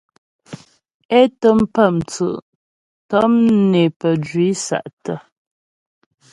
[1.19, 2.41] É tə́m pə́ mtsʉ'
[3.09, 3.33] tɔm
[3.71, 5.17] né pəjwǐ sa'tə́.